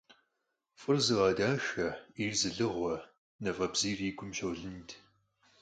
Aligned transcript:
ФӀыр 0.81 0.97
зыгъэдахэ, 1.05 1.87
Ӏейр 2.15 2.33
зылыгъуэ 2.39 2.95
мафӀэбзийр 3.41 3.99
и 4.07 4.11
гум 4.17 4.31
щолыд. 4.37 4.89